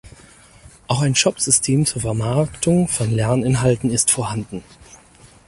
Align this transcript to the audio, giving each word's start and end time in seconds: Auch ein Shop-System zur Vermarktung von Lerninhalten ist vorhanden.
Auch 0.87 1.01
ein 1.03 1.13
Shop-System 1.13 1.85
zur 1.85 2.01
Vermarktung 2.01 2.87
von 2.87 3.11
Lerninhalten 3.11 3.91
ist 3.91 4.09
vorhanden. 4.09 4.63